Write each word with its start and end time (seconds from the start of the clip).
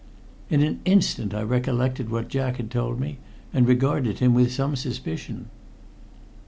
In 0.49 0.63
an 0.63 0.79
instant 0.83 1.31
I 1.31 1.43
recollected 1.43 2.09
what 2.09 2.27
Jack 2.27 2.57
had 2.57 2.71
told 2.71 2.99
me, 2.99 3.19
and 3.53 3.67
regarded 3.67 4.17
him 4.17 4.33
with 4.33 4.51
some 4.51 4.75
suspicion. 4.75 5.45